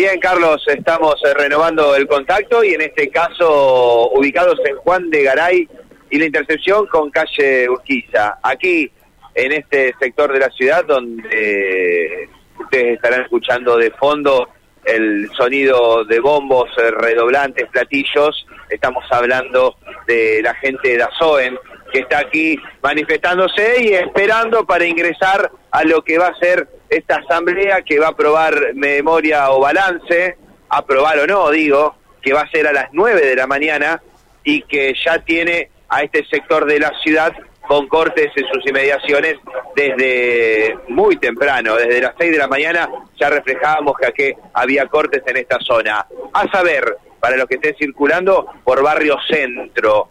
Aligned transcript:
Bien, 0.00 0.18
Carlos, 0.18 0.64
estamos 0.66 1.16
eh, 1.26 1.34
renovando 1.34 1.94
el 1.94 2.06
contacto 2.06 2.64
y 2.64 2.72
en 2.72 2.80
este 2.80 3.10
caso 3.10 4.08
ubicados 4.12 4.58
en 4.64 4.76
Juan 4.76 5.10
de 5.10 5.24
Garay 5.24 5.68
y 6.08 6.18
la 6.18 6.24
intercepción 6.24 6.86
con 6.86 7.10
calle 7.10 7.68
Urquiza. 7.68 8.38
Aquí, 8.42 8.90
en 9.34 9.52
este 9.52 9.94
sector 10.00 10.32
de 10.32 10.38
la 10.38 10.48
ciudad 10.52 10.86
donde 10.86 12.30
ustedes 12.58 12.94
estarán 12.94 13.20
escuchando 13.20 13.76
de 13.76 13.90
fondo 13.90 14.48
el 14.86 15.28
sonido 15.36 16.02
de 16.06 16.18
bombos, 16.18 16.70
eh, 16.78 16.92
redoblantes, 16.92 17.68
platillos, 17.68 18.46
estamos 18.70 19.04
hablando 19.10 19.76
de 20.06 20.40
la 20.42 20.54
gente 20.54 20.96
de 20.96 21.02
Azoen 21.02 21.58
que 21.92 21.98
está 21.98 22.20
aquí 22.20 22.58
manifestándose 22.82 23.82
y 23.82 23.92
esperando 23.92 24.64
para 24.64 24.86
ingresar 24.86 25.50
a 25.70 25.84
lo 25.84 26.02
que 26.02 26.16
va 26.16 26.28
a 26.28 26.38
ser 26.38 26.79
esta 26.90 27.16
asamblea 27.16 27.82
que 27.82 27.98
va 27.98 28.08
a 28.08 28.10
aprobar 28.10 28.74
memoria 28.74 29.50
o 29.50 29.60
balance, 29.60 30.36
aprobar 30.68 31.20
o 31.20 31.26
no, 31.26 31.50
digo, 31.50 31.94
que 32.20 32.32
va 32.32 32.42
a 32.42 32.50
ser 32.50 32.66
a 32.66 32.72
las 32.72 32.88
9 32.92 33.24
de 33.24 33.36
la 33.36 33.46
mañana 33.46 34.02
y 34.44 34.62
que 34.62 34.94
ya 35.04 35.20
tiene 35.20 35.70
a 35.88 36.02
este 36.02 36.24
sector 36.26 36.66
de 36.66 36.80
la 36.80 36.92
ciudad 37.02 37.32
con 37.66 37.86
cortes 37.86 38.32
en 38.34 38.46
sus 38.48 38.66
inmediaciones 38.66 39.36
desde 39.76 40.76
muy 40.88 41.16
temprano, 41.18 41.76
desde 41.76 42.00
las 42.00 42.14
6 42.18 42.32
de 42.32 42.38
la 42.38 42.48
mañana 42.48 42.88
ya 43.18 43.30
reflejábamos 43.30 43.96
que 43.96 44.06
aquí 44.06 44.40
había 44.54 44.86
cortes 44.86 45.22
en 45.26 45.36
esta 45.36 45.58
zona. 45.60 46.04
A 46.32 46.50
saber, 46.50 46.96
para 47.20 47.36
los 47.36 47.46
que 47.46 47.54
estén 47.54 47.76
circulando 47.76 48.46
por 48.64 48.82
barrio 48.82 49.16
centro, 49.28 50.08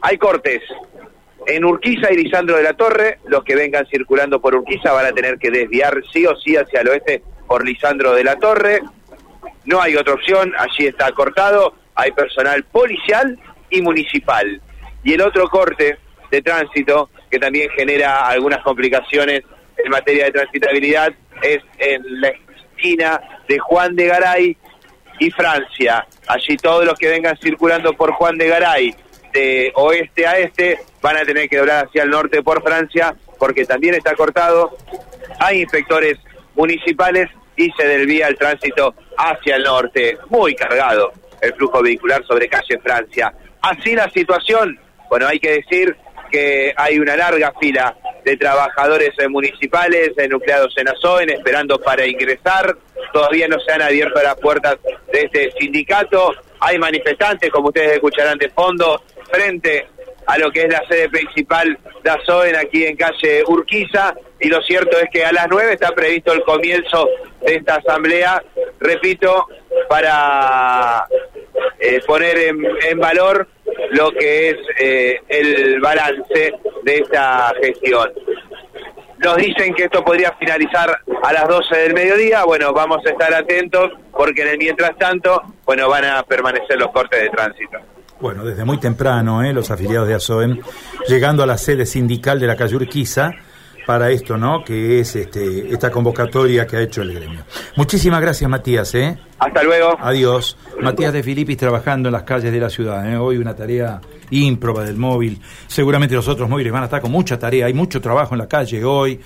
hay 0.00 0.16
cortes 0.16 0.62
en 1.46 1.64
Urquiza 1.64 2.12
y 2.12 2.16
Lisandro 2.16 2.56
de 2.56 2.64
la 2.64 2.74
Torre, 2.74 3.20
los 3.26 3.44
que 3.44 3.54
vengan 3.54 3.86
circulando 3.86 4.40
por 4.40 4.54
Urquiza 4.54 4.92
van 4.92 5.06
a 5.06 5.12
tener 5.12 5.38
que 5.38 5.50
desviar 5.50 6.02
sí 6.12 6.26
o 6.26 6.36
sí 6.36 6.56
hacia 6.56 6.80
el 6.80 6.88
oeste 6.88 7.22
por 7.46 7.64
Lisandro 7.64 8.12
de 8.12 8.24
la 8.24 8.36
Torre. 8.36 8.80
No 9.64 9.80
hay 9.80 9.96
otra 9.96 10.14
opción, 10.14 10.52
allí 10.58 10.86
está 10.86 11.10
cortado, 11.12 11.74
hay 11.94 12.10
personal 12.12 12.64
policial 12.64 13.38
y 13.70 13.80
municipal. 13.80 14.60
Y 15.04 15.14
el 15.14 15.20
otro 15.20 15.48
corte 15.48 15.98
de 16.30 16.42
tránsito, 16.42 17.10
que 17.30 17.38
también 17.38 17.70
genera 17.70 18.26
algunas 18.26 18.62
complicaciones 18.62 19.42
en 19.76 19.90
materia 19.90 20.24
de 20.24 20.32
transitabilidad, 20.32 21.12
es 21.42 21.62
en 21.78 22.20
la 22.20 22.32
esquina 22.72 23.20
de 23.48 23.58
Juan 23.60 23.94
de 23.94 24.06
Garay 24.06 24.56
y 25.20 25.30
Francia. 25.30 26.06
Allí 26.26 26.56
todos 26.56 26.84
los 26.84 26.98
que 26.98 27.08
vengan 27.08 27.36
circulando 27.38 27.92
por 27.92 28.10
Juan 28.12 28.36
de 28.36 28.48
Garay 28.48 28.94
de 29.36 29.70
oeste 29.74 30.26
a 30.26 30.38
este, 30.38 30.78
van 31.02 31.18
a 31.18 31.24
tener 31.24 31.46
que 31.48 31.58
doblar 31.58 31.86
hacia 31.86 32.04
el 32.04 32.10
norte 32.10 32.42
por 32.42 32.62
Francia, 32.62 33.14
porque 33.38 33.66
también 33.66 33.94
está 33.94 34.14
cortado. 34.14 34.76
Hay 35.38 35.60
inspectores 35.60 36.18
municipales 36.54 37.28
y 37.54 37.70
se 37.72 37.86
desvía 37.86 38.28
el 38.28 38.36
tránsito 38.36 38.94
hacia 39.18 39.56
el 39.56 39.62
norte. 39.62 40.16
Muy 40.30 40.54
cargado 40.54 41.12
el 41.42 41.52
flujo 41.54 41.82
vehicular 41.82 42.24
sobre 42.26 42.48
calle 42.48 42.78
Francia. 42.82 43.32
Así 43.60 43.94
la 43.94 44.08
situación, 44.10 44.80
bueno, 45.10 45.26
hay 45.26 45.38
que 45.38 45.52
decir 45.52 45.94
que 46.30 46.72
hay 46.74 46.98
una 46.98 47.14
larga 47.14 47.52
fila 47.60 47.94
de 48.24 48.36
trabajadores 48.38 49.10
municipales 49.28 50.12
nucleados 50.30 50.74
en 50.78 50.88
Azoen 50.88 51.30
esperando 51.30 51.78
para 51.78 52.06
ingresar. 52.06 52.74
Todavía 53.12 53.46
no 53.48 53.60
se 53.60 53.70
han 53.72 53.82
abierto 53.82 54.20
las 54.22 54.34
puertas 54.36 54.78
de 55.12 55.20
este 55.20 55.52
sindicato. 55.60 56.32
Hay 56.60 56.78
manifestantes, 56.78 57.50
como 57.50 57.68
ustedes 57.68 57.92
escucharán 57.92 58.38
de 58.38 58.48
fondo, 58.48 59.02
frente 59.30 59.86
a 60.26 60.38
lo 60.38 60.50
que 60.50 60.62
es 60.62 60.68
la 60.72 60.86
sede 60.88 61.08
principal 61.08 61.78
de 62.02 62.10
Azoen 62.10 62.56
aquí 62.56 62.84
en 62.84 62.96
calle 62.96 63.44
Urquiza 63.46 64.14
y 64.40 64.48
lo 64.48 64.60
cierto 64.62 64.98
es 64.98 65.08
que 65.10 65.24
a 65.24 65.32
las 65.32 65.46
nueve 65.48 65.74
está 65.74 65.92
previsto 65.92 66.32
el 66.32 66.42
comienzo 66.42 67.08
de 67.42 67.54
esta 67.54 67.76
asamblea, 67.76 68.42
repito, 68.80 69.46
para 69.88 71.06
eh, 71.78 72.00
poner 72.06 72.36
en, 72.38 72.98
valor 72.98 73.48
lo 73.90 74.10
que 74.12 74.50
es 74.50 74.56
eh, 74.78 75.20
el 75.28 75.80
balance 75.80 76.52
de 76.82 76.94
esta 76.96 77.52
gestión. 77.60 78.12
Nos 79.18 79.36
dicen 79.36 79.74
que 79.74 79.84
esto 79.84 80.04
podría 80.04 80.32
finalizar 80.32 80.98
a 81.22 81.32
las 81.32 81.48
12 81.48 81.74
del 81.76 81.94
mediodía, 81.94 82.44
bueno, 82.44 82.72
vamos 82.74 82.98
a 83.06 83.10
estar 83.10 83.32
atentos 83.32 83.92
porque 84.12 84.42
en 84.42 84.48
el 84.48 84.58
mientras 84.58 84.96
tanto, 84.98 85.42
bueno, 85.64 85.88
van 85.88 86.04
a 86.04 86.22
permanecer 86.22 86.78
los 86.78 86.90
cortes 86.90 87.22
de 87.22 87.30
tránsito. 87.30 87.78
Bueno, 88.20 88.44
desde 88.44 88.64
muy 88.64 88.78
temprano, 88.78 89.42
¿eh? 89.42 89.52
los 89.52 89.70
afiliados 89.70 90.08
de 90.08 90.14
ASOEM, 90.14 90.60
llegando 91.06 91.42
a 91.42 91.46
la 91.46 91.58
sede 91.58 91.84
sindical 91.84 92.40
de 92.40 92.46
la 92.46 92.56
calle 92.56 92.76
Urquiza 92.76 93.32
para 93.86 94.10
esto, 94.10 94.36
¿no? 94.36 94.64
Que 94.64 95.00
es 95.00 95.14
este, 95.14 95.72
esta 95.72 95.90
convocatoria 95.90 96.66
que 96.66 96.76
ha 96.76 96.80
hecho 96.80 97.02
el 97.02 97.14
gremio. 97.14 97.44
Muchísimas 97.76 98.20
gracias, 98.20 98.50
Matías, 98.50 98.94
¿eh? 98.94 99.16
Hasta 99.38 99.62
luego. 99.62 99.96
Adiós. 100.00 100.56
Matías 100.80 101.12
de 101.12 101.22
Filipis 101.22 101.56
trabajando 101.56 102.08
en 102.08 102.14
las 102.14 102.24
calles 102.24 102.50
de 102.50 102.58
la 102.58 102.68
ciudad, 102.68 103.08
¿eh? 103.10 103.16
Hoy 103.16 103.36
una 103.36 103.54
tarea 103.54 104.00
ímproba 104.30 104.82
del 104.82 104.96
móvil. 104.96 105.40
Seguramente 105.68 106.16
los 106.16 106.26
otros 106.26 106.48
móviles 106.48 106.72
van 106.72 106.82
a 106.82 106.86
estar 106.86 107.00
con 107.00 107.12
mucha 107.12 107.38
tarea. 107.38 107.66
Hay 107.66 107.74
mucho 107.74 108.00
trabajo 108.00 108.34
en 108.34 108.38
la 108.38 108.48
calle 108.48 108.84
hoy. 108.84 109.20